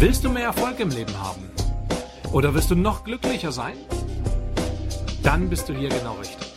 Willst 0.00 0.24
du 0.24 0.28
mehr 0.28 0.46
Erfolg 0.46 0.80
im 0.80 0.90
Leben 0.90 1.16
haben? 1.18 1.48
Oder 2.32 2.52
willst 2.52 2.70
du 2.70 2.74
noch 2.74 3.04
glücklicher 3.04 3.52
sein? 3.52 3.76
Dann 5.22 5.48
bist 5.48 5.68
du 5.68 5.72
hier 5.72 5.88
genau 5.88 6.14
richtig. 6.14 6.48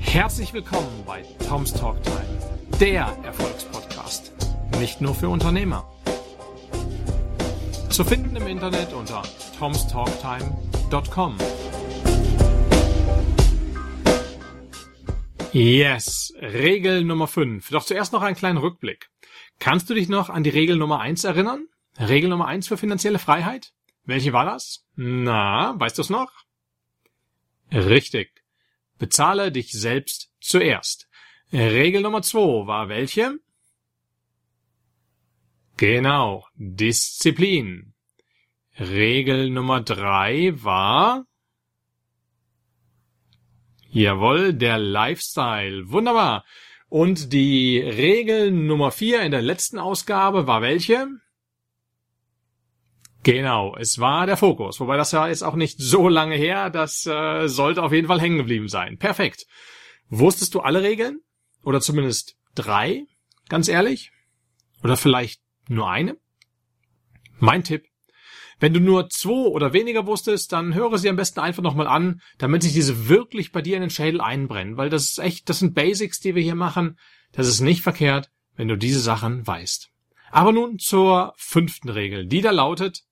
Herzlich 0.00 0.52
willkommen 0.52 1.04
bei 1.06 1.22
Tom's 1.48 1.72
Talk 1.72 2.02
Time, 2.02 2.38
der 2.80 3.16
Erfolgspodcast. 3.22 4.32
Nicht 4.80 5.00
nur 5.00 5.14
für 5.14 5.28
Unternehmer. 5.28 5.88
Zu 7.90 8.04
finden 8.04 8.34
im 8.34 8.48
Internet 8.48 8.92
unter 8.92 9.22
tomstalktime.com. 9.58 11.38
Yes, 15.52 16.34
Regel 16.40 17.04
Nummer 17.04 17.28
5. 17.28 17.70
Doch 17.70 17.84
zuerst 17.84 18.12
noch 18.12 18.22
einen 18.22 18.36
kleinen 18.36 18.58
Rückblick. 18.58 19.10
Kannst 19.60 19.88
du 19.88 19.94
dich 19.94 20.08
noch 20.08 20.28
an 20.28 20.42
die 20.42 20.50
Regel 20.50 20.76
Nummer 20.76 21.00
1 21.00 21.22
erinnern? 21.22 21.66
Regel 21.98 22.30
Nummer 22.30 22.46
1 22.46 22.68
für 22.68 22.76
finanzielle 22.76 23.18
Freiheit? 23.18 23.72
Welche 24.04 24.32
war 24.32 24.44
das? 24.44 24.86
Na, 24.96 25.78
weißt 25.78 25.98
du 25.98 26.02
es 26.02 26.10
noch? 26.10 26.32
Richtig. 27.72 28.42
Bezahle 28.98 29.52
dich 29.52 29.72
selbst 29.72 30.30
zuerst. 30.40 31.08
Regel 31.52 32.02
Nummer 32.02 32.22
2 32.22 32.66
war 32.66 32.88
welche? 32.88 33.38
Genau, 35.76 36.46
Disziplin. 36.54 37.94
Regel 38.78 39.50
Nummer 39.50 39.80
3 39.80 40.62
war 40.62 41.26
Jawohl, 43.92 44.54
der 44.54 44.78
Lifestyle. 44.78 45.90
Wunderbar. 45.90 46.44
Und 46.88 47.32
die 47.32 47.80
Regel 47.80 48.52
Nummer 48.52 48.92
vier 48.92 49.22
in 49.22 49.32
der 49.32 49.42
letzten 49.42 49.80
Ausgabe 49.80 50.46
war 50.46 50.62
welche? 50.62 51.08
Genau, 53.22 53.76
es 53.76 53.98
war 53.98 54.26
der 54.26 54.36
Fokus. 54.36 54.80
Wobei 54.80 54.96
das 54.96 55.12
ja 55.12 55.28
jetzt 55.28 55.42
auch 55.42 55.54
nicht 55.54 55.78
so 55.78 56.08
lange 56.08 56.36
her, 56.36 56.70
das 56.70 57.04
äh, 57.06 57.48
sollte 57.48 57.82
auf 57.82 57.92
jeden 57.92 58.08
Fall 58.08 58.20
hängen 58.20 58.38
geblieben 58.38 58.68
sein. 58.68 58.98
Perfekt. 58.98 59.46
Wusstest 60.08 60.54
du 60.54 60.60
alle 60.60 60.82
Regeln? 60.82 61.20
Oder 61.62 61.80
zumindest 61.80 62.36
drei? 62.54 63.04
Ganz 63.48 63.68
ehrlich? 63.68 64.12
Oder 64.82 64.96
vielleicht 64.96 65.42
nur 65.68 65.90
eine? 65.90 66.16
Mein 67.38 67.62
Tipp, 67.62 67.84
wenn 68.60 68.74
du 68.74 68.80
nur 68.80 69.08
zwei 69.08 69.48
oder 69.48 69.72
weniger 69.72 70.06
wusstest, 70.06 70.52
dann 70.52 70.74
höre 70.74 70.98
sie 70.98 71.08
am 71.08 71.16
besten 71.16 71.40
einfach 71.40 71.62
nochmal 71.62 71.86
an, 71.86 72.20
damit 72.38 72.62
sich 72.62 72.74
diese 72.74 73.08
wirklich 73.08 73.52
bei 73.52 73.62
dir 73.62 73.76
in 73.76 73.80
den 73.80 73.90
Schädel 73.90 74.20
einbrennen, 74.20 74.76
weil 74.76 74.90
das 74.90 75.04
ist 75.04 75.18
echt, 75.18 75.48
das 75.48 75.58
sind 75.58 75.74
Basics, 75.74 76.20
die 76.20 76.34
wir 76.34 76.42
hier 76.42 76.54
machen. 76.54 76.98
Das 77.32 77.48
ist 77.48 77.60
nicht 77.60 77.82
verkehrt, 77.82 78.30
wenn 78.56 78.68
du 78.68 78.76
diese 78.76 79.00
Sachen 79.00 79.46
weißt. 79.46 79.90
Aber 80.30 80.52
nun 80.52 80.78
zur 80.78 81.32
fünften 81.36 81.88
Regel, 81.88 82.26
die 82.26 82.42
da 82.42 82.50
lautet 82.50 83.04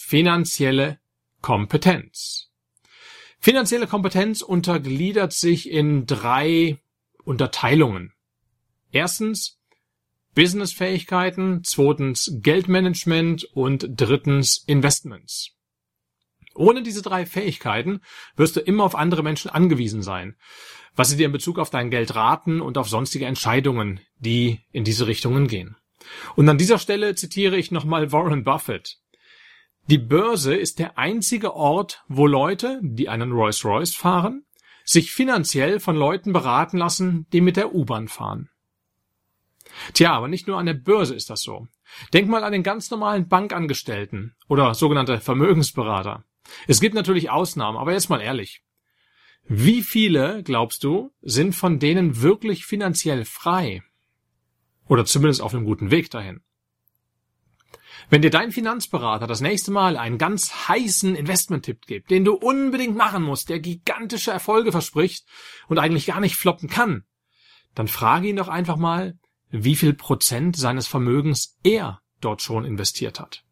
finanzielle 0.00 0.98
Kompetenz. 1.42 2.50
Finanzielle 3.38 3.86
Kompetenz 3.86 4.42
untergliedert 4.42 5.32
sich 5.32 5.70
in 5.70 6.06
drei 6.06 6.78
Unterteilungen. 7.22 8.12
Erstens 8.90 9.60
Businessfähigkeiten, 10.34 11.62
zweitens 11.64 12.32
Geldmanagement 12.40 13.44
und 13.44 13.88
drittens 13.90 14.64
Investments. 14.66 15.50
Ohne 16.54 16.82
diese 16.82 17.02
drei 17.02 17.26
Fähigkeiten 17.26 18.00
wirst 18.36 18.56
du 18.56 18.60
immer 18.60 18.84
auf 18.84 18.96
andere 18.96 19.22
Menschen 19.22 19.50
angewiesen 19.50 20.02
sein, 20.02 20.36
was 20.96 21.10
sie 21.10 21.16
dir 21.16 21.26
in 21.26 21.32
Bezug 21.32 21.58
auf 21.58 21.70
dein 21.70 21.90
Geld 21.90 22.14
raten 22.14 22.60
und 22.60 22.78
auf 22.78 22.88
sonstige 22.88 23.26
Entscheidungen, 23.26 24.00
die 24.18 24.60
in 24.72 24.82
diese 24.82 25.06
Richtungen 25.06 25.46
gehen. 25.46 25.76
Und 26.36 26.48
an 26.48 26.58
dieser 26.58 26.78
Stelle 26.78 27.14
zitiere 27.14 27.56
ich 27.56 27.70
nochmal 27.70 28.12
Warren 28.12 28.44
Buffett. 28.44 28.98
Die 29.90 29.98
Börse 29.98 30.54
ist 30.54 30.78
der 30.78 30.98
einzige 30.98 31.56
Ort, 31.56 32.04
wo 32.06 32.28
Leute, 32.28 32.78
die 32.80 33.08
einen 33.08 33.32
Rolls-Royce 33.32 33.96
fahren, 33.96 34.44
sich 34.84 35.10
finanziell 35.10 35.80
von 35.80 35.96
Leuten 35.96 36.32
beraten 36.32 36.78
lassen, 36.78 37.26
die 37.32 37.40
mit 37.40 37.56
der 37.56 37.74
U-Bahn 37.74 38.06
fahren. 38.06 38.50
Tja, 39.92 40.12
aber 40.12 40.28
nicht 40.28 40.46
nur 40.46 40.58
an 40.58 40.66
der 40.66 40.74
Börse 40.74 41.16
ist 41.16 41.28
das 41.28 41.40
so. 41.40 41.66
Denk 42.12 42.28
mal 42.28 42.44
an 42.44 42.52
den 42.52 42.62
ganz 42.62 42.88
normalen 42.92 43.26
Bankangestellten 43.26 44.36
oder 44.46 44.74
sogenannte 44.74 45.18
Vermögensberater. 45.18 46.22
Es 46.68 46.80
gibt 46.80 46.94
natürlich 46.94 47.30
Ausnahmen, 47.30 47.76
aber 47.76 47.92
jetzt 47.92 48.10
mal 48.10 48.20
ehrlich. 48.20 48.62
Wie 49.48 49.82
viele, 49.82 50.44
glaubst 50.44 50.84
du, 50.84 51.10
sind 51.20 51.56
von 51.56 51.80
denen 51.80 52.22
wirklich 52.22 52.64
finanziell 52.64 53.24
frei? 53.24 53.82
Oder 54.86 55.04
zumindest 55.04 55.42
auf 55.42 55.52
einem 55.52 55.64
guten 55.64 55.90
Weg 55.90 56.12
dahin? 56.12 56.42
Wenn 58.10 58.22
dir 58.22 58.30
dein 58.30 58.50
Finanzberater 58.50 59.28
das 59.28 59.40
nächste 59.40 59.70
Mal 59.70 59.96
einen 59.96 60.18
ganz 60.18 60.68
heißen 60.68 61.14
Investment-Tipp 61.14 61.86
gibt, 61.86 62.10
den 62.10 62.24
du 62.24 62.34
unbedingt 62.34 62.96
machen 62.96 63.22
musst, 63.22 63.48
der 63.48 63.60
gigantische 63.60 64.32
Erfolge 64.32 64.72
verspricht 64.72 65.24
und 65.68 65.78
eigentlich 65.78 66.06
gar 66.06 66.18
nicht 66.18 66.34
floppen 66.34 66.68
kann, 66.68 67.04
dann 67.76 67.86
frage 67.86 68.28
ihn 68.28 68.34
doch 68.34 68.48
einfach 68.48 68.76
mal, 68.76 69.16
wie 69.50 69.76
viel 69.76 69.94
Prozent 69.94 70.56
seines 70.56 70.88
Vermögens 70.88 71.56
er 71.62 72.00
dort 72.20 72.42
schon 72.42 72.64
investiert 72.64 73.20
hat. 73.20 73.44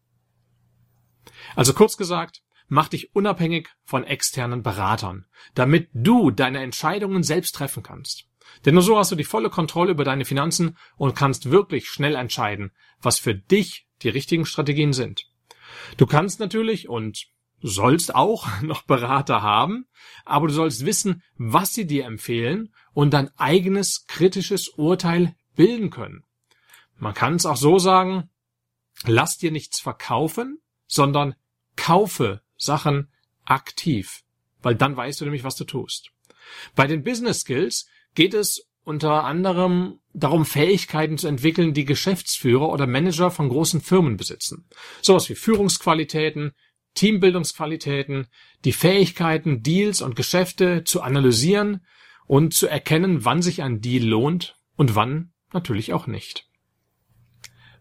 Also 1.55 1.73
kurz 1.73 1.95
gesagt, 1.95 2.41
mach 2.67 2.89
dich 2.89 3.15
unabhängig 3.15 3.69
von 3.85 4.03
externen 4.03 4.61
Beratern, 4.61 5.25
damit 5.55 5.89
du 5.93 6.31
deine 6.31 6.61
Entscheidungen 6.61 7.23
selbst 7.23 7.55
treffen 7.55 7.81
kannst. 7.81 8.25
Denn 8.65 8.73
nur 8.73 8.83
so 8.83 8.97
hast 8.97 9.11
du 9.11 9.15
die 9.15 9.23
volle 9.23 9.49
Kontrolle 9.49 9.91
über 9.91 10.03
deine 10.03 10.25
Finanzen 10.25 10.77
und 10.97 11.15
kannst 11.15 11.49
wirklich 11.49 11.87
schnell 11.87 12.15
entscheiden, 12.15 12.71
was 13.01 13.19
für 13.19 13.35
dich 13.35 13.88
die 14.01 14.09
richtigen 14.09 14.45
Strategien 14.45 14.93
sind. 14.93 15.29
Du 15.97 16.05
kannst 16.05 16.39
natürlich 16.39 16.89
und 16.89 17.27
sollst 17.61 18.15
auch 18.15 18.47
noch 18.61 18.83
Berater 18.83 19.41
haben, 19.41 19.87
aber 20.25 20.47
du 20.47 20.53
sollst 20.53 20.85
wissen, 20.85 21.23
was 21.37 21.73
sie 21.73 21.85
dir 21.85 22.05
empfehlen 22.05 22.73
und 22.93 23.13
dein 23.13 23.29
eigenes 23.37 24.05
kritisches 24.07 24.69
Urteil 24.69 25.35
bilden 25.55 25.89
können. 25.89 26.23
Man 26.97 27.13
kann 27.13 27.35
es 27.35 27.45
auch 27.45 27.57
so 27.57 27.79
sagen, 27.79 28.29
lass 29.05 29.37
dir 29.37 29.51
nichts 29.51 29.79
verkaufen, 29.79 30.59
sondern 30.87 31.35
kaufe 31.75 32.41
Sachen 32.57 33.09
aktiv, 33.45 34.23
weil 34.61 34.75
dann 34.75 34.97
weißt 34.97 35.21
du 35.21 35.25
nämlich, 35.25 35.43
was 35.43 35.55
du 35.55 35.63
tust. 35.63 36.11
Bei 36.75 36.87
den 36.87 37.03
Business 37.03 37.41
Skills 37.41 37.87
geht 38.15 38.33
es 38.33 38.68
unter 38.89 39.23
anderem 39.23 39.99
darum, 40.13 40.45
Fähigkeiten 40.45 41.19
zu 41.19 41.27
entwickeln, 41.27 41.75
die 41.75 41.85
Geschäftsführer 41.85 42.69
oder 42.69 42.87
Manager 42.87 43.29
von 43.29 43.47
großen 43.47 43.81
Firmen 43.81 44.17
besitzen. 44.17 44.67
Sowas 45.03 45.29
wie 45.29 45.35
Führungsqualitäten, 45.35 46.53
Teambildungsqualitäten, 46.95 48.27
die 48.65 48.73
Fähigkeiten, 48.73 49.61
Deals 49.61 50.01
und 50.01 50.15
Geschäfte 50.15 50.83
zu 50.85 51.01
analysieren 51.01 51.85
und 52.25 52.55
zu 52.55 52.65
erkennen, 52.65 53.23
wann 53.23 53.43
sich 53.43 53.61
ein 53.61 53.79
Deal 53.79 54.03
lohnt 54.03 54.57
und 54.75 54.95
wann 54.95 55.33
natürlich 55.53 55.93
auch 55.93 56.07
nicht. 56.07 56.47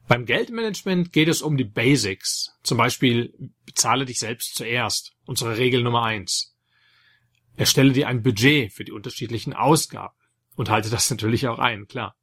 Beim 0.08 0.26
Geldmanagement 0.26 1.12
geht 1.12 1.28
es 1.28 1.40
um 1.40 1.56
die 1.56 1.64
Basics. 1.64 2.52
Zum 2.62 2.76
Beispiel 2.76 3.32
bezahle 3.64 4.04
dich 4.04 4.18
selbst 4.18 4.56
zuerst. 4.56 5.14
Unsere 5.24 5.56
Regel 5.56 5.82
Nummer 5.82 6.02
eins. 6.02 6.54
Erstelle 7.56 7.92
dir 7.92 8.08
ein 8.08 8.22
Budget 8.22 8.74
für 8.74 8.84
die 8.84 8.92
unterschiedlichen 8.92 9.54
Ausgaben 9.54 10.17
und 10.58 10.70
halte 10.70 10.90
das 10.90 11.08
natürlich 11.08 11.46
auch 11.46 11.60
ein, 11.60 11.86
klar. 11.86 12.16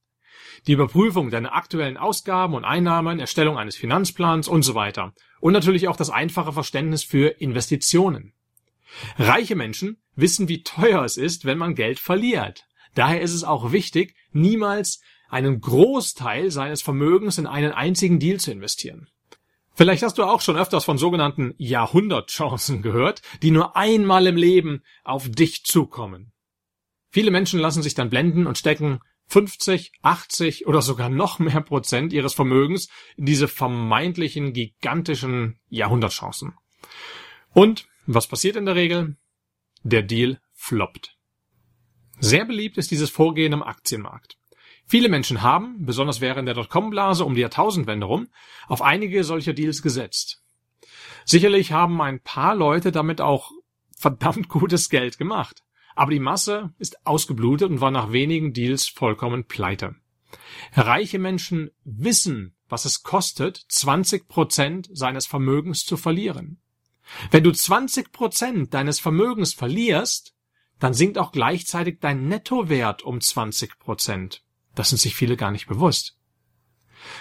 Die 0.68 0.74
Überprüfung 0.74 1.32
deiner 1.32 1.56
aktuellen 1.56 1.98
Ausgaben 1.98 2.54
und 2.54 2.66
Einnahmen, 2.66 3.20
Erstellung 3.20 3.58
eines 3.58 3.78
Finanzplans 3.78 4.48
und 4.48 4.64
so 4.64 4.76
weiter. 4.76 5.14
Und 5.40 5.54
natürlich 5.54 5.88
auch 5.88 5.96
das 5.96 6.10
einfache 6.10 6.52
Verständnis 6.52 7.04
für 7.04 7.30
Investitionen. 7.40 8.34
Reiche 9.18 9.56
Menschen 9.56 10.02
wissen, 10.16 10.50
wie 10.50 10.64
teuer 10.64 11.04
es 11.04 11.18
ist, 11.18 11.46
wenn 11.46 11.58
man 11.58 11.76
Geld 11.76 12.00
verliert. 12.00 12.66
Daher 12.94 13.22
ist 13.22 13.34
es 13.34 13.44
auch 13.44 13.72
wichtig, 13.72 14.16
niemals 14.32 15.02
einen 15.30 15.62
Großteil 15.62 16.52
seines 16.52 16.82
Vermögens 16.82 17.38
in 17.38 17.48
einen 17.48 17.72
einzigen 17.72 18.20
Deal 18.20 18.40
zu 18.40 18.52
investieren. 18.52 19.08
Vielleicht 19.74 20.04
hast 20.04 20.18
du 20.18 20.24
auch 20.24 20.42
schon 20.42 20.58
öfters 20.58 20.86
von 20.86 20.98
sogenannten 20.98 21.54
Jahrhundertchancen 21.58 22.82
gehört, 22.82 23.22
die 23.42 23.52
nur 23.52 23.76
einmal 23.76 24.28
im 24.28 24.38
Leben 24.38 24.84
auf 25.04 25.30
dich 25.30 25.64
zukommen. 25.64 26.32
Viele 27.16 27.32
Menschen 27.32 27.62
lassen 27.62 27.82
sich 27.82 27.94
dann 27.94 28.10
blenden 28.10 28.46
und 28.46 28.58
stecken 28.58 29.00
50, 29.28 29.94
80 30.02 30.68
oder 30.68 30.82
sogar 30.82 31.08
noch 31.08 31.40
mehr 31.40 31.62
Prozent 31.62 32.12
ihres 32.12 32.34
Vermögens 32.34 32.90
in 33.16 33.26
diese 33.26 33.48
vermeintlichen 33.48 34.52
gigantischen 34.52 35.58
Jahrhundertchancen. 35.70 36.56
Und 37.54 37.88
was 38.06 38.28
passiert 38.28 38.58
in 38.58 38.66
der 38.66 38.76
Regel? 38.76 39.16
Der 39.84 40.02
Deal 40.02 40.42
floppt. 40.52 41.16
Sehr 42.20 42.44
beliebt 42.44 42.78
ist 42.78 42.92
dieses 42.92 43.12
Vorgehen 43.12 43.54
am 43.54 43.64
Aktienmarkt. 43.64 44.36
Viele 44.86 45.08
Menschen 45.08 45.42
haben, 45.42 45.86
besonders 45.86 46.20
während 46.20 46.50
der 46.50 46.56
Dotcom-Blase 46.56 47.24
um 47.24 47.34
die 47.34 47.42
Jahrtausendwende 47.44 48.08
rum, 48.08 48.28
auf 48.68 48.82
einige 48.82 49.24
solcher 49.24 49.54
Deals 49.54 49.82
gesetzt. 49.82 50.44
Sicherlich 51.24 51.72
haben 51.72 52.02
ein 52.02 52.20
paar 52.20 52.56
Leute 52.58 52.92
damit 52.92 53.22
auch 53.22 53.52
verdammt 53.98 54.50
gutes 54.50 54.90
Geld 54.90 55.18
gemacht. 55.18 55.65
Aber 55.96 56.12
die 56.12 56.20
Masse 56.20 56.74
ist 56.78 57.06
ausgeblutet 57.06 57.70
und 57.70 57.82
war 57.82 57.92
nach 57.92 58.12
wenigen 58.12 58.54
Deals 58.54 58.88
vollkommen 58.88 59.46
pleite. 59.46 59.96
Reiche 60.74 61.20
Menschen 61.20 61.72
wissen, 61.84 62.56
was 62.68 62.86
es 62.86 63.04
kostet, 63.04 63.66
20 63.70 64.28
Prozent 64.28 64.90
seines 64.92 65.26
Vermögens 65.26 65.86
zu 65.86 65.98
verlieren. 65.98 66.60
Wenn 67.32 67.44
du 67.44 67.52
20 67.52 68.12
Prozent 68.12 68.74
deines 68.74 69.00
Vermögens 69.00 69.54
verlierst, 69.54 70.36
dann 70.80 70.94
sinkt 70.94 71.18
auch 71.18 71.32
gleichzeitig 71.32 72.00
dein 72.02 72.28
Nettowert 72.28 73.04
um 73.04 73.22
20 73.22 73.80
Prozent. 73.80 74.44
Das 74.74 74.90
sind 74.90 74.98
sich 74.98 75.16
viele 75.16 75.38
gar 75.38 75.52
nicht 75.52 75.68
bewusst. 75.68 76.18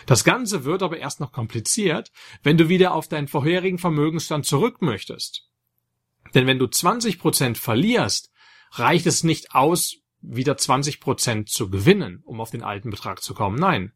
Das 0.07 0.25
Ganze 0.25 0.65
wird 0.65 0.83
aber 0.83 0.99
erst 0.99 1.21
noch 1.21 1.31
kompliziert, 1.31 2.11
wenn 2.43 2.57
du 2.57 2.69
wieder 2.69 2.95
auf 2.95 3.07
deinen 3.07 3.29
vorherigen 3.29 3.79
Vermögensstand 3.79 4.47
zurück 4.47 4.81
möchtest. 4.81 5.49
Denn 6.33 6.47
wenn 6.47 6.59
du 6.59 6.67
20 6.67 7.19
Prozent 7.19 7.59
verlierst, 7.59 8.33
reicht 8.79 9.07
es 9.07 9.25
nicht 9.25 9.55
aus, 9.55 9.97
wieder 10.21 10.57
20 10.57 11.01
Prozent 11.01 11.49
zu 11.51 11.71
gewinnen, 11.71 12.23
um 12.25 12.41
auf 12.41 12.51
den 12.51 12.63
alten 12.63 12.91
Betrag 12.91 13.23
zu 13.23 13.35
kommen. 13.35 13.59
Nein. 13.59 13.93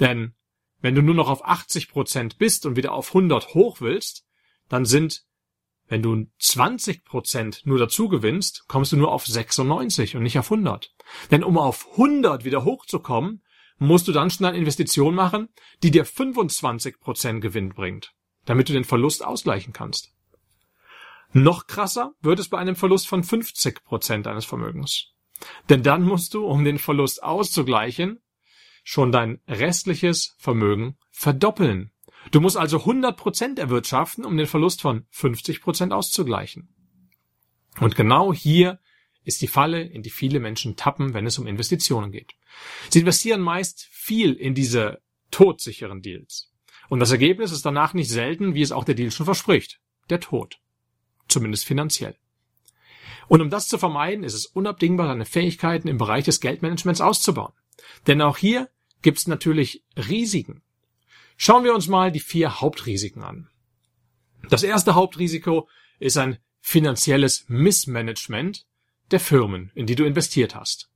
Denn 0.00 0.34
wenn 0.80 0.94
du 0.94 1.02
nur 1.02 1.14
noch 1.14 1.28
auf 1.28 1.44
80 1.44 1.88
Prozent 1.88 2.38
bist 2.38 2.66
und 2.66 2.76
wieder 2.76 2.92
auf 2.92 3.08
100 3.08 3.54
hoch 3.54 3.80
willst, 3.80 4.26
dann 4.68 4.84
sind, 4.84 5.24
wenn 5.88 6.02
du 6.02 6.26
20 6.38 7.04
Prozent 7.04 7.62
nur 7.64 7.78
dazu 7.78 8.08
gewinnst, 8.08 8.64
kommst 8.68 8.92
du 8.92 8.96
nur 8.96 9.12
auf 9.12 9.26
96 9.26 10.16
und 10.16 10.22
nicht 10.22 10.38
auf 10.38 10.50
100. 10.50 10.94
Denn 11.30 11.44
um 11.44 11.58
auf 11.58 11.88
100 11.92 12.44
wieder 12.44 12.64
hochzukommen, 12.64 13.42
musst 13.78 14.08
du 14.08 14.12
dann 14.12 14.30
schon 14.30 14.46
eine 14.46 14.56
Investition 14.56 15.14
machen, 15.14 15.48
die 15.82 15.90
dir 15.90 16.04
25 16.04 16.98
Prozent 16.98 17.42
Gewinn 17.42 17.70
bringt, 17.70 18.14
damit 18.46 18.68
du 18.68 18.72
den 18.72 18.84
Verlust 18.84 19.24
ausgleichen 19.24 19.72
kannst. 19.72 20.15
Noch 21.32 21.66
krasser 21.66 22.14
wird 22.20 22.38
es 22.38 22.48
bei 22.48 22.58
einem 22.58 22.76
Verlust 22.76 23.08
von 23.08 23.22
50 23.22 23.84
Prozent 23.84 24.26
deines 24.26 24.44
Vermögens. 24.44 25.12
Denn 25.68 25.82
dann 25.82 26.02
musst 26.02 26.34
du, 26.34 26.46
um 26.46 26.64
den 26.64 26.78
Verlust 26.78 27.22
auszugleichen, 27.22 28.20
schon 28.84 29.12
dein 29.12 29.40
restliches 29.48 30.36
Vermögen 30.38 30.96
verdoppeln. 31.10 31.92
Du 32.30 32.40
musst 32.40 32.56
also 32.56 32.80
100 32.80 33.16
Prozent 33.16 33.58
erwirtschaften, 33.58 34.24
um 34.24 34.36
den 34.36 34.46
Verlust 34.46 34.80
von 34.80 35.06
50 35.10 35.60
Prozent 35.60 35.92
auszugleichen. 35.92 36.74
Und 37.80 37.96
genau 37.96 38.32
hier 38.32 38.80
ist 39.24 39.42
die 39.42 39.48
Falle, 39.48 39.82
in 39.82 40.02
die 40.02 40.10
viele 40.10 40.40
Menschen 40.40 40.76
tappen, 40.76 41.12
wenn 41.12 41.26
es 41.26 41.38
um 41.38 41.46
Investitionen 41.46 42.12
geht. 42.12 42.34
Sie 42.90 43.00
investieren 43.00 43.40
meist 43.40 43.88
viel 43.90 44.32
in 44.34 44.54
diese 44.54 45.02
todsicheren 45.30 46.00
Deals. 46.00 46.52
Und 46.88 47.00
das 47.00 47.10
Ergebnis 47.10 47.50
ist 47.50 47.66
danach 47.66 47.92
nicht 47.92 48.08
selten, 48.08 48.54
wie 48.54 48.62
es 48.62 48.72
auch 48.72 48.84
der 48.84 48.94
Deal 48.94 49.10
schon 49.10 49.26
verspricht. 49.26 49.80
Der 50.08 50.20
Tod. 50.20 50.60
Zumindest 51.28 51.64
finanziell. 51.64 52.16
Und 53.28 53.40
um 53.40 53.50
das 53.50 53.68
zu 53.68 53.78
vermeiden, 53.78 54.24
ist 54.24 54.34
es 54.34 54.46
unabdingbar, 54.46 55.08
seine 55.08 55.24
Fähigkeiten 55.24 55.88
im 55.88 55.98
Bereich 55.98 56.24
des 56.24 56.40
Geldmanagements 56.40 57.00
auszubauen. 57.00 57.52
Denn 58.06 58.22
auch 58.22 58.36
hier 58.36 58.70
gibt 59.02 59.18
es 59.18 59.26
natürlich 59.26 59.84
Risiken. 59.96 60.62
Schauen 61.36 61.64
wir 61.64 61.74
uns 61.74 61.88
mal 61.88 62.12
die 62.12 62.20
vier 62.20 62.60
Hauptrisiken 62.60 63.22
an. 63.22 63.48
Das 64.48 64.62
erste 64.62 64.94
Hauptrisiko 64.94 65.68
ist 65.98 66.16
ein 66.16 66.38
finanzielles 66.60 67.44
Missmanagement 67.48 68.66
der 69.10 69.20
Firmen, 69.20 69.70
in 69.74 69.86
die 69.86 69.94
du 69.94 70.04
investiert 70.04 70.54
hast. 70.54 70.90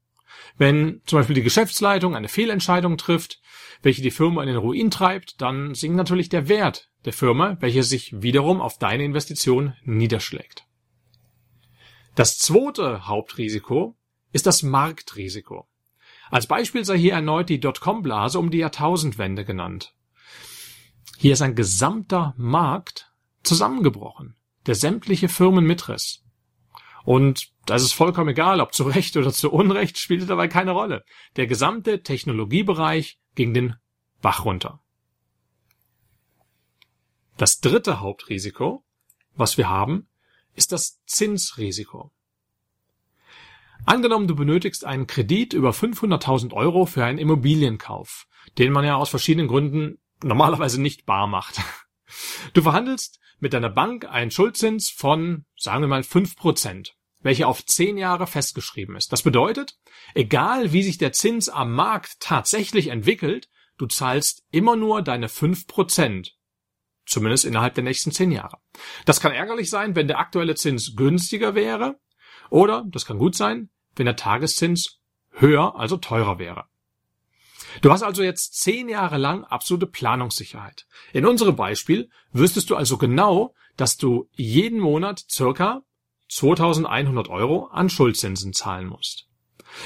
Wenn 0.56 1.02
zum 1.06 1.18
Beispiel 1.18 1.34
die 1.34 1.42
Geschäftsleitung 1.42 2.16
eine 2.16 2.28
Fehlentscheidung 2.28 2.96
trifft, 2.96 3.40
welche 3.82 4.02
die 4.02 4.10
Firma 4.10 4.42
in 4.42 4.48
den 4.48 4.56
Ruin 4.56 4.90
treibt, 4.90 5.40
dann 5.40 5.74
sinkt 5.74 5.96
natürlich 5.96 6.28
der 6.28 6.48
Wert 6.48 6.89
der 7.04 7.12
Firma, 7.12 7.56
welcher 7.60 7.82
sich 7.82 8.22
wiederum 8.22 8.60
auf 8.60 8.78
deine 8.78 9.04
Investition 9.04 9.74
niederschlägt. 9.84 10.66
Das 12.14 12.38
zweite 12.38 13.06
Hauptrisiko 13.06 13.96
ist 14.32 14.46
das 14.46 14.62
Marktrisiko. 14.62 15.66
Als 16.30 16.46
Beispiel 16.46 16.84
sei 16.84 16.98
hier 16.98 17.14
erneut 17.14 17.48
die 17.48 17.60
Dotcom-Blase 17.60 18.38
um 18.38 18.50
die 18.50 18.58
Jahrtausendwende 18.58 19.44
genannt. 19.44 19.94
Hier 21.18 21.32
ist 21.32 21.42
ein 21.42 21.54
gesamter 21.54 22.34
Markt 22.36 23.12
zusammengebrochen, 23.42 24.36
der 24.66 24.74
sämtliche 24.74 25.28
Firmen 25.28 25.64
mitriss. 25.64 26.24
Und 27.04 27.50
da 27.66 27.74
ist 27.76 27.92
vollkommen 27.92 28.30
egal, 28.30 28.60
ob 28.60 28.74
zu 28.74 28.84
Recht 28.84 29.16
oder 29.16 29.32
zu 29.32 29.50
Unrecht, 29.50 29.98
spielte 29.98 30.26
dabei 30.26 30.48
keine 30.48 30.72
Rolle. 30.72 31.04
Der 31.36 31.46
gesamte 31.46 32.02
Technologiebereich 32.02 33.18
ging 33.34 33.54
den 33.54 33.74
Bach 34.20 34.44
runter. 34.44 34.80
Das 37.40 37.60
dritte 37.60 38.00
Hauptrisiko, 38.00 38.84
was 39.34 39.56
wir 39.56 39.70
haben, 39.70 40.10
ist 40.52 40.72
das 40.72 41.02
Zinsrisiko. 41.06 42.12
Angenommen, 43.86 44.28
du 44.28 44.36
benötigst 44.36 44.84
einen 44.84 45.06
Kredit 45.06 45.54
über 45.54 45.70
500.000 45.70 46.52
Euro 46.52 46.84
für 46.84 47.02
einen 47.02 47.16
Immobilienkauf, 47.16 48.26
den 48.58 48.72
man 48.72 48.84
ja 48.84 48.96
aus 48.96 49.08
verschiedenen 49.08 49.48
Gründen 49.48 50.02
normalerweise 50.22 50.82
nicht 50.82 51.06
bar 51.06 51.26
macht. 51.26 51.62
Du 52.52 52.60
verhandelst 52.60 53.20
mit 53.38 53.54
deiner 53.54 53.70
Bank 53.70 54.04
einen 54.04 54.30
Schuldzins 54.30 54.90
von, 54.90 55.46
sagen 55.56 55.82
wir 55.82 55.88
mal, 55.88 56.02
5%, 56.02 56.90
welcher 57.20 57.48
auf 57.48 57.64
10 57.64 57.96
Jahre 57.96 58.26
festgeschrieben 58.26 58.96
ist. 58.96 59.12
Das 59.14 59.22
bedeutet, 59.22 59.78
egal 60.14 60.74
wie 60.74 60.82
sich 60.82 60.98
der 60.98 61.14
Zins 61.14 61.48
am 61.48 61.72
Markt 61.72 62.20
tatsächlich 62.20 62.88
entwickelt, 62.88 63.48
du 63.78 63.86
zahlst 63.86 64.44
immer 64.50 64.76
nur 64.76 65.00
deine 65.00 65.28
5%. 65.28 66.32
Zumindest 67.06 67.44
innerhalb 67.44 67.74
der 67.74 67.84
nächsten 67.84 68.12
10 68.12 68.30
Jahre. 68.30 68.58
Das 69.04 69.20
kann 69.20 69.32
ärgerlich 69.32 69.70
sein, 69.70 69.96
wenn 69.96 70.08
der 70.08 70.18
aktuelle 70.18 70.54
Zins 70.54 70.94
günstiger 70.96 71.54
wäre, 71.54 71.98
oder 72.50 72.84
das 72.88 73.06
kann 73.06 73.18
gut 73.18 73.34
sein, 73.34 73.70
wenn 73.96 74.06
der 74.06 74.16
Tageszins 74.16 75.00
höher, 75.32 75.76
also 75.76 75.96
teurer 75.96 76.38
wäre. 76.38 76.64
Du 77.82 77.92
hast 77.92 78.02
also 78.02 78.22
jetzt 78.22 78.54
zehn 78.60 78.88
Jahre 78.88 79.16
lang 79.16 79.44
absolute 79.44 79.86
Planungssicherheit. 79.86 80.86
In 81.12 81.26
unserem 81.26 81.56
Beispiel 81.56 82.10
wüsstest 82.32 82.70
du 82.70 82.76
also 82.76 82.98
genau, 82.98 83.54
dass 83.76 83.96
du 83.96 84.28
jeden 84.32 84.80
Monat 84.80 85.24
circa 85.30 85.82
2100 86.28 87.28
Euro 87.28 87.66
an 87.66 87.88
Schuldzinsen 87.88 88.52
zahlen 88.52 88.86
musst. 88.86 89.26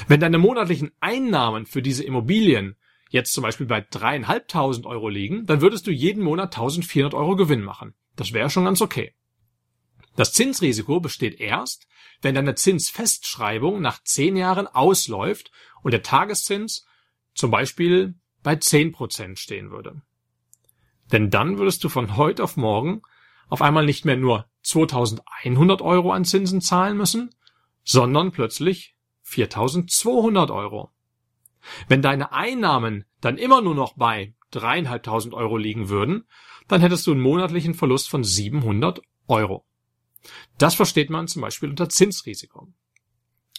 Wenn 0.07 0.19
deine 0.19 0.39
monatlichen 0.39 0.91
Einnahmen 0.99 1.65
für 1.65 1.81
diese 1.81 2.03
Immobilien 2.03 2.75
jetzt 3.09 3.33
zum 3.33 3.43
Beispiel 3.43 3.65
bei 3.65 3.81
dreieinhalbtausend 3.81 4.85
Euro 4.85 5.09
liegen, 5.09 5.45
dann 5.45 5.61
würdest 5.61 5.87
du 5.87 5.91
jeden 5.91 6.23
Monat 6.23 6.55
1400 6.55 7.13
Euro 7.13 7.35
Gewinn 7.35 7.61
machen. 7.61 7.93
Das 8.15 8.33
wäre 8.33 8.49
schon 8.49 8.65
ganz 8.65 8.81
okay. 8.81 9.13
Das 10.15 10.31
Zinsrisiko 10.31 10.99
besteht 10.99 11.39
erst, 11.39 11.87
wenn 12.21 12.35
deine 12.35 12.55
Zinsfestschreibung 12.55 13.81
nach 13.81 14.01
zehn 14.03 14.37
Jahren 14.37 14.67
ausläuft 14.67 15.51
und 15.83 15.91
der 15.91 16.03
Tageszins 16.03 16.85
zum 17.33 17.51
Beispiel 17.51 18.15
bei 18.41 18.53
10% 18.53 19.37
stehen 19.37 19.71
würde. 19.71 20.01
Denn 21.11 21.29
dann 21.29 21.57
würdest 21.57 21.83
du 21.83 21.89
von 21.89 22.15
heute 22.15 22.43
auf 22.43 22.57
morgen 22.57 23.01
auf 23.47 23.61
einmal 23.61 23.85
nicht 23.85 24.05
mehr 24.05 24.17
nur 24.17 24.49
2100 24.63 25.81
Euro 25.81 26.11
an 26.11 26.25
Zinsen 26.25 26.61
zahlen 26.61 26.97
müssen, 26.97 27.35
sondern 27.83 28.31
plötzlich 28.31 28.95
4200 29.21 30.49
Euro. 30.49 30.91
Wenn 31.87 32.01
deine 32.01 32.31
Einnahmen 32.31 33.05
dann 33.21 33.37
immer 33.37 33.61
nur 33.61 33.75
noch 33.75 33.93
bei 33.93 34.35
dreieinhalbtausend 34.51 35.33
Euro 35.33 35.57
liegen 35.57 35.89
würden, 35.89 36.27
dann 36.67 36.81
hättest 36.81 37.05
du 37.07 37.11
einen 37.11 37.21
monatlichen 37.21 37.73
Verlust 37.73 38.09
von 38.09 38.23
700 38.23 39.01
Euro. 39.27 39.65
Das 40.57 40.75
versteht 40.75 41.09
man 41.09 41.27
zum 41.27 41.41
Beispiel 41.41 41.69
unter 41.69 41.89
Zinsrisiko. 41.89 42.67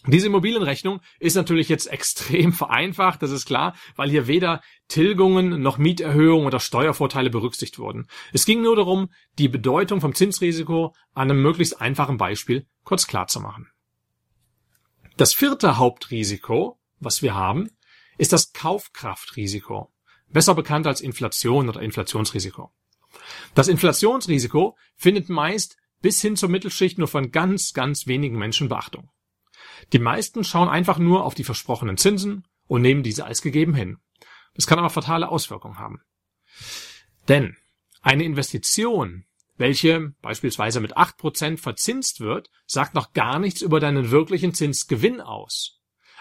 Diese 0.09 0.29
Immobilienrechnung 0.29 1.01
ist 1.19 1.35
natürlich 1.35 1.69
jetzt 1.69 1.87
extrem 1.93 2.53
vereinfacht, 2.53 3.23
das 3.23 3.31
ist 3.31 3.47
klar, 3.47 3.75
weil 3.97 4.11
hier 4.11 4.27
weder 4.27 4.63
Tilgungen 4.89 5.61
noch 5.61 5.79
Mieterhöhungen 5.79 6.47
oder 6.47 6.61
Steuervorteile 6.61 7.31
berücksichtigt 7.31 7.79
wurden. 7.79 8.07
Es 8.33 8.45
ging 8.45 8.63
nur 8.63 8.77
darum, 8.77 9.11
die 9.39 9.49
Bedeutung 9.49 10.01
vom 10.01 10.15
Zinsrisiko 10.15 10.95
an 11.15 11.31
einem 11.31 11.43
möglichst 11.43 11.81
einfachen 11.81 12.19
Beispiel 12.19 12.67
kurz 12.85 13.07
klar 13.07 13.27
zu 13.27 13.41
machen. 13.41 13.69
Das 15.17 15.33
vierte 15.33 15.79
Hauptrisiko, 15.79 16.79
was 17.01 17.23
wir 17.23 17.35
haben, 17.35 17.71
ist 18.19 18.33
das 18.33 18.53
Kaufkraftrisiko, 18.53 19.93
besser 20.29 20.55
bekannt 20.55 20.87
als 20.87 21.01
Inflation 21.01 21.69
oder 21.69 21.83
Inflationsrisiko. 21.83 22.73
Das 23.55 23.69
Inflationsrisiko 23.69 24.77
findet 24.97 25.29
meist 25.29 25.77
bis 26.03 26.21
hin 26.21 26.37
zur 26.37 26.49
Mittelschicht 26.49 26.99
nur 26.99 27.09
von 27.09 27.31
ganz, 27.31 27.73
ganz 27.73 28.07
wenigen 28.07 28.39
Menschen 28.39 28.69
Beachtung. 28.69 29.11
Die 29.93 29.99
meisten 29.99 30.45
schauen 30.45 30.69
einfach 30.69 30.99
nur 30.99 31.25
auf 31.25 31.35
die 31.35 31.45
versprochenen 31.45 31.97
Zinsen 31.97 32.47
und 32.67 32.83
nehmen 32.83 33.03
diese 33.03 33.25
als 33.25 33.43
gegeben 33.43 33.75
hin. 33.75 33.99
Das 34.55 34.67
kann 34.67 34.79
aber 34.79 34.91
fatale 34.91 35.29
Auswirkungen 35.29 35.79
haben. 35.79 36.01
Denn 37.29 37.57
eine 38.03 38.25
Investition, 38.25 39.25
welche 39.57 40.15
beispielsweise 40.23 40.81
mit 40.81 40.97
acht 40.97 41.17
Prozent 41.17 41.61
verzinst 41.61 42.21
wird, 42.21 42.51
sagt 42.67 42.95
noch 42.95 43.13
gar 43.13 43.39
nichts 43.39 43.63
über 43.63 43.81
deinen 43.81 44.11
wirklichen 44.11 44.55
Zinsgewinn 44.55 45.21
aus. 45.21 45.76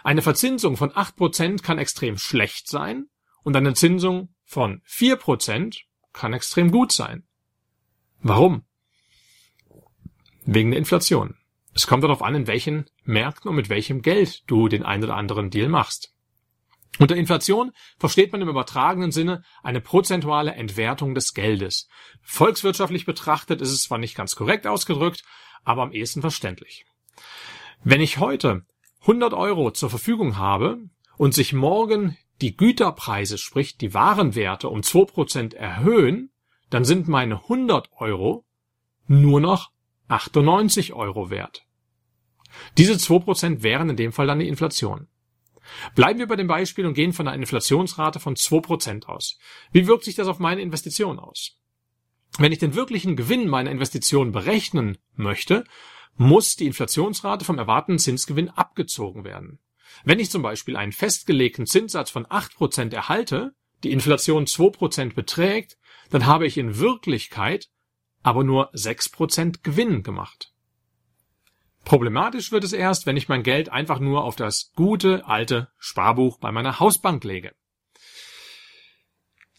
Eine 0.05 0.21
Verzinsung 0.21 0.77
von 0.77 0.95
acht 0.95 1.15
Prozent 1.15 1.63
kann 1.63 1.79
extrem 1.79 2.19
schlecht 2.19 2.69
sein 2.69 3.07
und 3.41 3.55
eine 3.55 3.73
Zinsung 3.73 4.35
von 4.43 4.83
vier 4.85 5.15
Prozent 5.15 5.81
kann 6.13 6.31
extrem 6.31 6.69
gut 6.69 6.91
sein. 6.91 7.23
Warum? 8.19 8.65
Wegen 10.45 10.69
der 10.69 10.77
Inflation. 10.77 11.39
Es 11.73 11.87
kommt 11.87 12.03
darauf 12.03 12.21
an, 12.21 12.35
in 12.35 12.45
welchen 12.45 12.85
Märkten 13.03 13.49
und 13.49 13.55
mit 13.55 13.69
welchem 13.69 14.03
Geld 14.03 14.43
du 14.45 14.67
den 14.67 14.83
einen 14.83 15.05
oder 15.05 15.15
anderen 15.15 15.49
Deal 15.49 15.69
machst. 15.69 16.13
Unter 16.99 17.15
Inflation 17.15 17.71
versteht 17.97 18.31
man 18.31 18.43
im 18.43 18.49
übertragenen 18.49 19.11
Sinne 19.11 19.43
eine 19.63 19.81
prozentuale 19.81 20.53
Entwertung 20.53 21.15
des 21.15 21.33
Geldes. 21.33 21.87
Volkswirtschaftlich 22.21 23.07
betrachtet 23.07 23.59
ist 23.59 23.71
es 23.71 23.81
zwar 23.81 23.97
nicht 23.97 24.15
ganz 24.15 24.35
korrekt 24.35 24.67
ausgedrückt, 24.67 25.23
aber 25.63 25.81
am 25.81 25.91
ehesten 25.91 26.21
verständlich. 26.21 26.85
Wenn 27.83 28.01
ich 28.01 28.19
heute 28.19 28.67
100 29.05 29.33
Euro 29.33 29.69
zur 29.69 29.91
Verfügung 29.91 30.37
habe 30.37 30.89
und 31.15 31.35
sich 31.35 31.53
morgen 31.53 32.17
die 32.41 32.57
Güterpreise, 32.57 33.37
sprich 33.37 33.77
die 33.77 33.93
Warenwerte 33.93 34.67
um 34.67 34.81
2% 34.81 35.55
erhöhen, 35.55 36.31
dann 36.71 36.85
sind 36.85 37.07
meine 37.07 37.43
100 37.43 37.91
Euro 37.97 38.45
nur 39.07 39.39
noch 39.39 39.71
98 40.07 40.93
Euro 40.93 41.29
wert. 41.29 41.65
Diese 42.77 42.93
2% 42.93 43.61
wären 43.61 43.91
in 43.91 43.95
dem 43.95 44.11
Fall 44.11 44.27
dann 44.27 44.39
die 44.39 44.47
Inflation. 44.47 45.07
Bleiben 45.93 46.19
wir 46.19 46.27
bei 46.27 46.35
dem 46.35 46.47
Beispiel 46.47 46.85
und 46.85 46.93
gehen 46.93 47.13
von 47.13 47.27
einer 47.27 47.37
Inflationsrate 47.37 48.19
von 48.19 48.35
2% 48.35 49.05
aus. 49.05 49.37
Wie 49.71 49.87
wirkt 49.87 50.03
sich 50.03 50.15
das 50.15 50.27
auf 50.27 50.39
meine 50.39 50.61
Investition 50.61 51.19
aus? 51.19 51.57
Wenn 52.37 52.51
ich 52.51 52.59
den 52.59 52.75
wirklichen 52.75 53.15
Gewinn 53.15 53.47
meiner 53.47 53.71
Investition 53.71 54.31
berechnen 54.31 54.97
möchte, 55.15 55.63
muss 56.15 56.55
die 56.55 56.65
Inflationsrate 56.65 57.45
vom 57.45 57.57
erwarteten 57.57 57.99
Zinsgewinn 57.99 58.49
abgezogen 58.49 59.23
werden. 59.23 59.59
Wenn 60.03 60.19
ich 60.19 60.31
zum 60.31 60.41
Beispiel 60.41 60.75
einen 60.75 60.91
festgelegten 60.91 61.65
Zinssatz 61.65 62.09
von 62.09 62.25
8% 62.25 62.93
erhalte, 62.93 63.53
die 63.83 63.91
Inflation 63.91 64.45
2% 64.45 65.13
beträgt, 65.13 65.77
dann 66.09 66.25
habe 66.25 66.47
ich 66.47 66.57
in 66.57 66.79
Wirklichkeit 66.79 67.69
aber 68.23 68.43
nur 68.43 68.73
6% 68.73 69.61
Gewinn 69.61 70.01
gemacht. 70.01 70.51
Problematisch 71.83 72.51
wird 72.51 72.63
es 72.63 72.73
erst, 72.73 73.05
wenn 73.05 73.17
ich 73.17 73.29
mein 73.29 73.43
Geld 73.43 73.69
einfach 73.69 73.99
nur 73.99 74.23
auf 74.23 74.35
das 74.35 74.71
gute 74.75 75.27
alte 75.27 75.69
Sparbuch 75.77 76.39
bei 76.39 76.51
meiner 76.51 76.79
Hausbank 76.79 77.23
lege. 77.23 77.53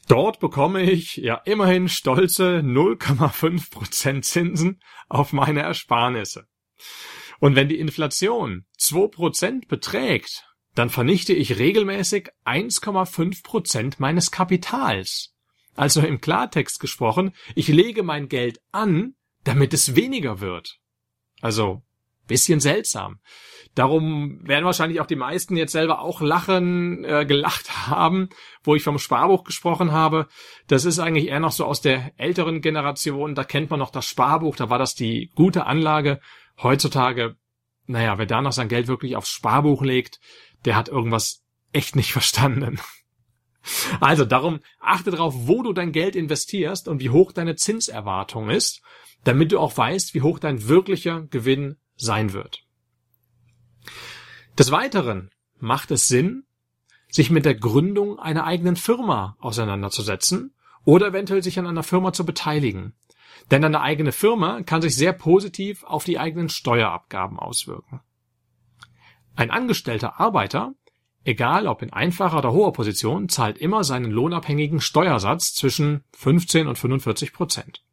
Dort 0.08 0.38
bekomme 0.38 0.82
ich 0.82 1.16
ja 1.16 1.34
immerhin 1.44 1.88
stolze 1.88 2.60
0,5% 2.60 4.22
Zinsen 4.22 4.80
auf 5.08 5.32
meine 5.32 5.62
Ersparnisse. 5.62 6.46
Und 7.40 7.56
wenn 7.56 7.68
die 7.68 7.78
Inflation 7.78 8.66
2% 8.78 9.66
beträgt, 9.66 10.44
dann 10.74 10.90
vernichte 10.90 11.32
ich 11.32 11.58
regelmäßig 11.58 12.28
1,5% 12.44 13.94
meines 13.98 14.30
Kapitals. 14.30 15.34
Also 15.74 16.00
im 16.00 16.20
Klartext 16.20 16.80
gesprochen, 16.80 17.32
ich 17.54 17.68
lege 17.68 18.02
mein 18.02 18.28
Geld 18.28 18.60
an, 18.72 19.14
damit 19.44 19.74
es 19.74 19.96
weniger 19.96 20.40
wird. 20.40 20.78
Also 21.40 21.82
bisschen 22.26 22.60
seltsam. 22.60 23.20
Darum 23.76 24.40
werden 24.48 24.64
wahrscheinlich 24.64 25.02
auch 25.02 25.06
die 25.06 25.16
meisten 25.16 25.54
jetzt 25.54 25.72
selber 25.72 26.00
auch 26.00 26.22
lachen, 26.22 27.04
äh, 27.04 27.26
gelacht 27.26 27.86
haben, 27.88 28.30
wo 28.64 28.74
ich 28.74 28.82
vom 28.82 28.98
Sparbuch 28.98 29.44
gesprochen 29.44 29.92
habe. 29.92 30.28
Das 30.66 30.86
ist 30.86 30.98
eigentlich 30.98 31.28
eher 31.28 31.40
noch 31.40 31.52
so 31.52 31.66
aus 31.66 31.82
der 31.82 32.12
älteren 32.16 32.62
Generation. 32.62 33.34
Da 33.34 33.44
kennt 33.44 33.70
man 33.70 33.78
noch 33.78 33.90
das 33.90 34.06
Sparbuch, 34.06 34.56
da 34.56 34.70
war 34.70 34.78
das 34.78 34.94
die 34.94 35.30
gute 35.34 35.66
Anlage. 35.66 36.20
Heutzutage, 36.62 37.36
naja, 37.86 38.16
wer 38.16 38.24
da 38.24 38.40
noch 38.40 38.52
sein 38.52 38.68
Geld 38.68 38.88
wirklich 38.88 39.14
aufs 39.14 39.30
Sparbuch 39.30 39.82
legt, 39.82 40.20
der 40.64 40.74
hat 40.74 40.88
irgendwas 40.88 41.44
echt 41.72 41.96
nicht 41.96 42.12
verstanden. 42.14 42.80
Also 44.00 44.24
darum 44.24 44.60
achte 44.80 45.10
darauf, 45.10 45.34
wo 45.36 45.62
du 45.62 45.74
dein 45.74 45.92
Geld 45.92 46.16
investierst 46.16 46.88
und 46.88 47.00
wie 47.00 47.10
hoch 47.10 47.32
deine 47.32 47.56
Zinserwartung 47.56 48.48
ist, 48.48 48.80
damit 49.24 49.52
du 49.52 49.58
auch 49.58 49.76
weißt, 49.76 50.14
wie 50.14 50.22
hoch 50.22 50.38
dein 50.38 50.66
wirklicher 50.66 51.22
Gewinn 51.22 51.76
sein 51.96 52.32
wird. 52.32 52.64
Des 54.58 54.70
Weiteren 54.70 55.30
macht 55.58 55.90
es 55.90 56.08
Sinn, 56.08 56.44
sich 57.10 57.30
mit 57.30 57.44
der 57.44 57.54
Gründung 57.54 58.18
einer 58.18 58.44
eigenen 58.44 58.76
Firma 58.76 59.36
auseinanderzusetzen 59.40 60.54
oder 60.84 61.08
eventuell 61.08 61.42
sich 61.42 61.58
an 61.58 61.66
einer 61.66 61.82
Firma 61.82 62.12
zu 62.12 62.24
beteiligen. 62.24 62.94
Denn 63.50 63.64
eine 63.64 63.80
eigene 63.80 64.12
Firma 64.12 64.62
kann 64.62 64.82
sich 64.82 64.96
sehr 64.96 65.12
positiv 65.12 65.84
auf 65.84 66.04
die 66.04 66.18
eigenen 66.18 66.48
Steuerabgaben 66.48 67.38
auswirken. 67.38 68.00
Ein 69.34 69.50
angestellter 69.50 70.18
Arbeiter, 70.18 70.74
egal 71.24 71.66
ob 71.66 71.82
in 71.82 71.92
einfacher 71.92 72.38
oder 72.38 72.52
hoher 72.52 72.72
Position, 72.72 73.28
zahlt 73.28 73.58
immer 73.58 73.84
seinen 73.84 74.10
lohnabhängigen 74.10 74.80
Steuersatz 74.80 75.52
zwischen 75.54 76.04
15 76.16 76.66
und 76.66 76.78
45 76.78 77.32
Prozent. 77.32 77.85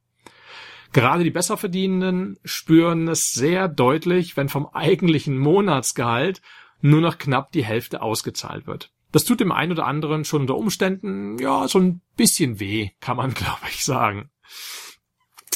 Gerade 0.94 1.24
die 1.24 1.32
Besserverdienenden 1.32 2.38
spüren 2.46 3.08
es 3.08 3.34
sehr 3.34 3.68
deutlich, 3.68 4.38
wenn 4.38 4.48
vom 4.48 4.68
eigentlichen 4.68 5.38
Monatsgehalt 5.38 6.42
nur 6.82 7.02
noch 7.02 7.18
knapp 7.18 7.52
die 7.52 7.66
Hälfte 7.66 8.02
ausgezahlt 8.02 8.68
wird. 8.68 8.92
Das 9.12 9.26
tut 9.26 9.40
dem 9.40 9.52
einen 9.52 9.72
oder 9.72 9.86
anderen 9.86 10.24
schon 10.24 10.42
unter 10.42 10.56
Umständen, 10.56 11.38
ja, 11.40 11.68
so 11.68 11.80
ein 11.80 12.02
bisschen 12.16 12.60
weh, 12.60 12.92
kann 13.00 13.18
man 13.18 13.34
glaube 13.34 13.68
ich 13.70 13.84
sagen. 13.84 14.30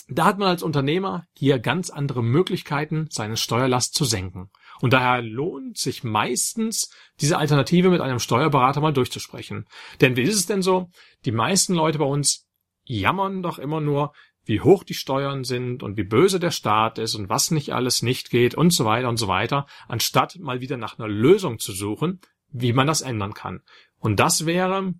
Da 0.09 0.25
hat 0.25 0.39
man 0.39 0.47
als 0.47 0.63
Unternehmer 0.63 1.27
hier 1.33 1.59
ganz 1.59 1.89
andere 1.89 2.23
Möglichkeiten, 2.23 3.07
seine 3.11 3.37
Steuerlast 3.37 3.93
zu 3.93 4.05
senken. 4.05 4.49
Und 4.79 4.93
daher 4.93 5.21
lohnt 5.21 5.77
sich 5.77 6.03
meistens, 6.03 6.89
diese 7.19 7.37
Alternative 7.37 7.89
mit 7.89 7.99
einem 7.99 8.19
Steuerberater 8.19 8.79
mal 8.79 8.93
durchzusprechen. 8.93 9.65
Denn 9.99 10.15
wie 10.15 10.21
ist 10.21 10.35
es 10.35 10.45
denn 10.45 10.61
so? 10.61 10.89
Die 11.25 11.31
meisten 11.31 11.73
Leute 11.73 11.97
bei 11.97 12.05
uns 12.05 12.47
jammern 12.85 13.43
doch 13.43 13.59
immer 13.59 13.81
nur, 13.81 14.13
wie 14.47 14.61
hoch 14.61 14.83
die 14.83 14.93
Steuern 14.93 15.43
sind 15.43 15.83
und 15.83 15.97
wie 15.97 16.03
böse 16.03 16.39
der 16.39 16.51
Staat 16.51 16.97
ist 16.97 17.15
und 17.15 17.29
was 17.29 17.51
nicht 17.51 17.73
alles 17.73 18.01
nicht 18.01 18.29
geht 18.29 18.55
und 18.55 18.71
so 18.71 18.85
weiter 18.85 19.09
und 19.09 19.17
so 19.17 19.27
weiter, 19.27 19.65
anstatt 19.87 20.37
mal 20.39 20.61
wieder 20.61 20.77
nach 20.77 20.97
einer 20.97 21.07
Lösung 21.07 21.59
zu 21.59 21.71
suchen, 21.71 22.19
wie 22.49 22.73
man 22.73 22.87
das 22.87 23.01
ändern 23.01 23.33
kann. 23.33 23.61
Und 23.99 24.19
das 24.19 24.45
wäre 24.45 24.93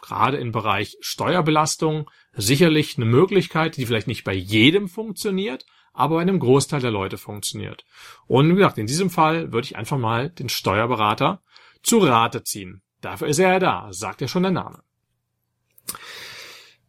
gerade 0.00 0.36
im 0.36 0.52
Bereich 0.52 0.96
Steuerbelastung 1.00 2.10
sicherlich 2.32 2.96
eine 2.96 3.06
Möglichkeit, 3.06 3.76
die 3.76 3.86
vielleicht 3.86 4.06
nicht 4.06 4.24
bei 4.24 4.34
jedem 4.34 4.88
funktioniert, 4.88 5.64
aber 5.92 6.16
bei 6.16 6.22
einem 6.22 6.40
Großteil 6.40 6.80
der 6.80 6.90
Leute 6.90 7.18
funktioniert. 7.18 7.84
Und 8.26 8.50
wie 8.50 8.56
gesagt, 8.56 8.78
in 8.78 8.86
diesem 8.86 9.10
Fall 9.10 9.52
würde 9.52 9.66
ich 9.66 9.76
einfach 9.76 9.98
mal 9.98 10.30
den 10.30 10.48
Steuerberater 10.48 11.42
zu 11.82 11.98
Rate 11.98 12.42
ziehen. 12.42 12.82
Dafür 13.00 13.28
ist 13.28 13.38
er 13.38 13.52
ja 13.52 13.58
da, 13.58 13.88
sagt 13.92 14.20
ja 14.20 14.28
schon 14.28 14.42
der 14.42 14.52
Name. 14.52 14.82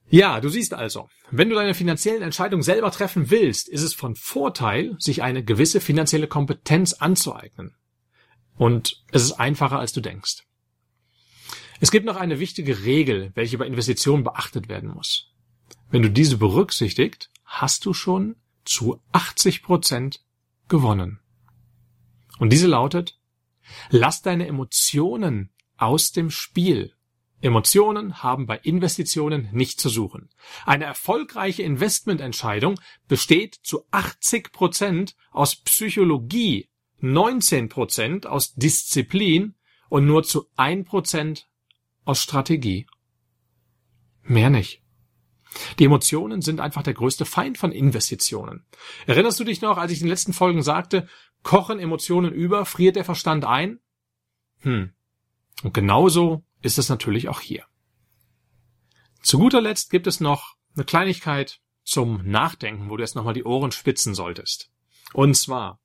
Ja, 0.08 0.40
du 0.40 0.50
siehst 0.50 0.74
also, 0.74 1.10
wenn 1.32 1.50
du 1.50 1.56
deine 1.56 1.74
finanziellen 1.74 2.22
Entscheidungen 2.22 2.64
selber 2.64 2.92
treffen 2.92 3.32
willst, 3.32 3.68
ist 3.68 3.82
es 3.82 3.94
von 3.94 4.16
Vorteil, 4.16 4.96
sich 5.00 5.24
eine 5.24 5.44
gewisse 5.44 5.82
finanzielle 5.82 6.28
Kompetenz 6.28 6.94
anzueignen. 6.94 7.76
Und 8.56 9.04
es 9.12 9.24
ist 9.24 9.34
einfacher, 9.34 9.80
als 9.80 9.94
du 9.94 10.02
denkst. 10.02 10.44
Es 11.80 11.92
gibt 11.92 12.06
noch 12.06 12.16
eine 12.16 12.40
wichtige 12.40 12.84
Regel, 12.84 13.32
welche 13.36 13.58
bei 13.58 13.66
Investitionen 13.66 14.24
beachtet 14.24 14.70
werden 14.70 14.90
muss. 14.90 15.34
Wenn 15.90 16.04
du 16.04 16.10
diese 16.10 16.38
berücksichtigt, 16.38 17.30
hast 17.44 17.86
du 17.86 17.94
schon 17.94 18.36
zu 18.64 19.02
80 19.12 19.64
Prozent 19.64 20.22
gewonnen. 20.68 21.20
Und 22.40 22.52
diese 22.52 22.68
lautet, 22.68 23.20
lass 23.90 24.22
deine 24.22 24.48
Emotionen 24.48 25.52
aus 25.78 26.12
dem 26.12 26.30
Spiel. 26.30 26.94
Emotionen 27.42 28.24
haben 28.24 28.46
bei 28.46 28.58
Investitionen 28.60 29.50
nicht 29.52 29.80
zu 29.80 29.90
suchen. 29.90 30.30
Eine 30.66 30.86
erfolgreiche 30.86 31.64
Investmententscheidung 31.64 32.80
besteht 33.08 33.56
zu 33.62 33.86
80 33.92 34.52
Prozent 34.52 35.16
aus 35.32 35.56
Psychologie, 35.58 36.70
19 37.00 37.70
Prozent 37.70 38.26
aus 38.26 38.54
Disziplin 38.56 39.56
und 39.90 40.06
nur 40.06 40.24
zu 40.24 40.48
1 40.56 40.88
Prozent 40.88 41.48
aus 42.06 42.22
Strategie. 42.22 42.88
Mehr 44.24 44.50
nicht. 44.50 44.82
Die 45.80 45.86
Emotionen 45.86 46.42
sind 46.42 46.60
einfach 46.60 46.84
der 46.84 46.94
größte 46.94 47.26
Feind 47.26 47.58
von 47.58 47.72
Investitionen. 47.72 48.66
Erinnerst 49.06 49.40
du 49.40 49.44
dich 49.44 49.62
noch, 49.62 49.78
als 49.78 49.92
ich 49.92 50.00
in 50.00 50.06
den 50.06 50.10
letzten 50.10 50.34
Folgen 50.34 50.64
sagte, 50.64 51.08
kochen 51.44 51.80
Emotionen 51.80 52.34
über, 52.34 52.66
friert 52.66 52.96
der 52.96 53.06
Verstand 53.06 53.46
ein? 53.46 53.80
Hm. 54.60 54.94
Und 55.64 55.74
genauso 55.74 56.44
ist 56.66 56.80
es 56.80 56.90
natürlich 56.90 57.30
auch 57.30 57.40
hier. 57.40 57.66
Zu 59.22 59.38
guter 59.38 59.62
Letzt 59.62 59.92
gibt 59.92 60.08
es 60.08 60.20
noch 60.20 60.56
eine 60.76 60.84
Kleinigkeit 60.84 61.62
zum 61.84 62.28
Nachdenken, 62.28 62.90
wo 62.90 62.98
du 62.98 63.04
jetzt 63.04 63.16
nochmal 63.16 63.36
die 63.36 63.44
Ohren 63.44 63.72
spitzen 63.72 64.16
solltest. 64.16 64.72
Und 65.14 65.36
zwar, 65.36 65.80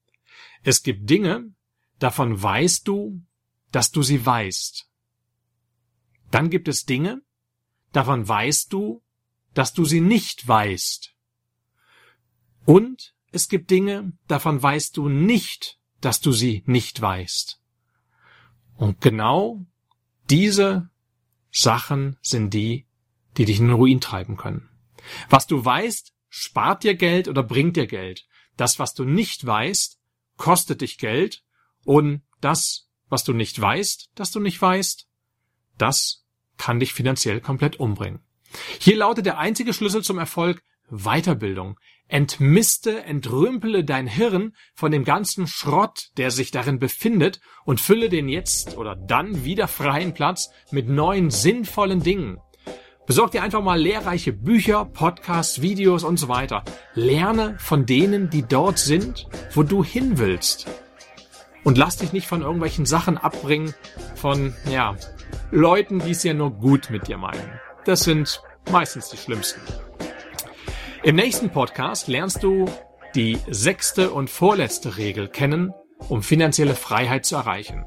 es 0.63 0.83
gibt 0.83 1.09
Dinge, 1.09 1.55
davon 1.99 2.43
weißt 2.43 2.89
du, 2.89 3.23
dass 3.71 3.93
du 3.93 4.03
sie 4.03 4.25
weißt. 4.25 4.89
Dann 6.31 6.49
gibt 6.49 6.67
es 6.67 6.87
Dinge, 6.87 7.23
davon 7.93 8.27
weißt 8.27 8.73
du, 8.73 9.03
dass 9.53 9.75
du 9.75 9.85
sie 9.85 10.01
nicht 10.01 10.49
weißt. 10.49 11.15
Und 12.65 13.15
es 13.33 13.49
gibt 13.49 13.71
Dinge, 13.71 14.13
davon 14.29 14.63
weißt 14.63 14.97
du 14.97 15.09
nicht, 15.09 15.79
dass 16.01 16.21
du 16.21 16.33
sie 16.33 16.63
nicht 16.67 17.01
weißt. 17.01 17.61
Und 18.77 19.01
genau 19.01 19.67
diese 20.31 20.89
Sachen 21.51 22.17
sind 22.23 22.55
die, 22.55 22.87
die 23.37 23.45
dich 23.45 23.59
in 23.59 23.67
den 23.67 23.77
Ruin 23.77 24.01
treiben 24.01 24.37
können. 24.37 24.69
Was 25.29 25.47
du 25.47 25.65
weißt, 25.65 26.13
spart 26.29 26.85
dir 26.85 26.95
Geld 26.95 27.29
oder 27.29 27.43
bringt 27.43 27.77
dir 27.77 27.87
Geld. 27.87 28.27
Das, 28.57 28.79
was 28.79 28.95
du 28.95 29.05
nicht 29.05 29.45
weißt, 29.45 29.99
kostet 30.37 30.81
dich 30.81 30.99
Geld. 30.99 31.43
Und 31.85 32.23
das, 32.41 32.89
was 33.09 33.25
du 33.25 33.33
nicht 33.33 33.61
weißt, 33.61 34.11
dass 34.15 34.31
du 34.31 34.41
nicht 34.41 34.61
weißt, 34.61 35.09
das 35.79 36.25
kann 36.57 36.81
dich 36.81 36.93
finanziell 36.93 37.41
komplett 37.41 37.81
umbringen. 37.81 38.21
Hier 38.79 38.97
lautet 38.97 39.27
der 39.27 39.39
einzige 39.39 39.73
Schlüssel 39.73 40.03
zum 40.03 40.19
Erfolg 40.19 40.63
Weiterbildung. 40.91 41.79
Entmiste, 42.11 43.05
entrümpele 43.05 43.85
dein 43.85 44.09
Hirn 44.09 44.53
von 44.75 44.91
dem 44.91 45.05
ganzen 45.05 45.47
Schrott, 45.47 46.09
der 46.17 46.33
sich 46.33 46.51
darin 46.51 46.81
befindet, 46.81 47.41
und 47.65 47.81
fülle 47.81 48.09
den 48.09 48.29
jetzt 48.29 48.77
oder 48.77 48.97
dann 48.97 49.45
wieder 49.45 49.69
freien 49.69 50.13
Platz 50.13 50.51
mit 50.73 50.89
neuen 50.89 51.31
sinnvollen 51.31 52.03
Dingen. 52.03 52.39
Besorg 53.07 53.31
dir 53.31 53.43
einfach 53.43 53.63
mal 53.63 53.81
lehrreiche 53.81 54.33
Bücher, 54.33 54.85
Podcasts, 54.85 55.63
Videos 55.63 56.05
und 56.05 56.17
so 56.17 56.29
weiter. 56.29 56.65
Lerne 56.95 57.57
von 57.59 57.87
denen, 57.87 58.29
die 58.29 58.43
dort 58.43 58.79
sind, 58.79 59.29
wo 59.53 59.63
du 59.63 59.85
hin 59.85 60.19
willst. 60.19 60.67
Und 61.63 61.79
lass 61.79 61.97
dich 61.97 62.13
nicht 62.13 62.27
von 62.27 62.43
irgendwelchen 62.43 62.87
Sachen 62.87 63.19
abbringen, 63.19 63.75
von, 64.15 64.55
ja, 64.71 64.97
Leuten, 65.51 66.01
die 66.01 66.11
es 66.11 66.23
ja 66.23 66.35
nur 66.35 66.51
gut 66.51 66.91
mit 66.91 67.09
dir 67.09 67.19
meinen. 67.19 67.61
Das 67.85 68.01
sind 68.01 68.43
meistens 68.71 69.09
die 69.11 69.17
schlimmsten. 69.17 69.61
Im 71.03 71.17
nächsten 71.17 71.49
Podcast 71.49 72.09
lernst 72.09 72.43
du 72.43 72.67
die 73.15 73.39
sechste 73.49 74.11
und 74.11 74.29
vorletzte 74.29 74.99
Regel 74.99 75.29
kennen, 75.29 75.73
um 76.11 76.23
finanzielle 76.23 76.75
Freiheit 76.75 77.25
zu 77.25 77.37
erreichen. 77.37 77.87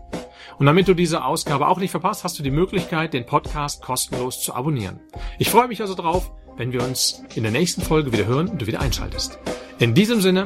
Und 0.58 0.65
damit 0.65 0.88
du 0.88 0.96
diese 0.96 1.24
Ausgabe 1.24 1.67
auch 1.67 1.77
nicht 1.77 1.91
verpasst, 1.91 2.24
hast 2.24 2.39
du 2.39 2.43
die 2.43 2.50
Möglichkeit, 2.50 3.13
den 3.13 3.27
Podcast 3.27 3.84
kostenlos 3.84 4.41
zu 4.41 4.55
abonnieren. 4.55 5.00
Ich 5.38 5.51
freue 5.51 5.67
mich 5.67 5.79
also 5.79 5.93
drauf, 5.93 6.32
wenn 6.58 6.74
wir 6.74 6.82
uns 6.82 7.24
in 7.36 7.43
der 7.43 7.51
nächsten 7.51 7.84
Folge 7.84 8.12
wieder 8.12 8.25
hören 8.25 8.48
und 8.48 8.60
du 8.60 8.65
wieder 8.65 8.82
einschaltest. 8.82 9.38
In 9.77 9.93
diesem 9.93 10.20
Sinne, 10.20 10.46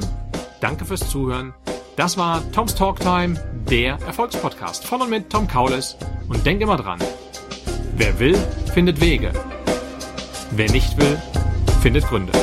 danke 0.59 0.83
fürs 0.83 1.09
Zuhören. 1.09 1.53
Das 1.95 2.17
war 2.17 2.43
Toms 2.51 2.75
Talk 2.75 2.99
Time, 2.99 3.41
der 3.69 3.93
Erfolgspodcast 4.05 4.85
von 4.85 5.01
und 5.01 5.09
mit 5.09 5.29
Tom 5.29 5.47
Kaulis. 5.47 5.95
Und 6.27 6.45
denk 6.45 6.59
immer 6.59 6.75
dran, 6.75 6.99
wer 7.95 8.19
will, 8.19 8.35
findet 8.73 8.99
Wege. 8.99 9.31
Wer 10.51 10.69
nicht 10.69 10.97
will, 10.97 11.17
findet 11.81 12.05
Gründe. 12.05 12.33